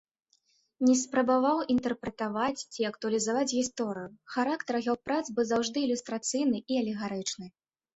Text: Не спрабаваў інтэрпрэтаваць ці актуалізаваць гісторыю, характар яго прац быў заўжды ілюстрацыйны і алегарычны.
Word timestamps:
Не 0.87 0.95
спрабаваў 1.01 1.57
інтэрпрэтаваць 1.73 2.65
ці 2.73 2.89
актуалізаваць 2.91 3.47
гісторыю, 3.57 4.11
характар 4.39 4.83
яго 4.85 5.01
прац 5.07 5.23
быў 5.35 5.51
заўжды 5.55 5.77
ілюстрацыйны 5.89 6.69
і 6.71 6.87
алегарычны. 6.87 7.45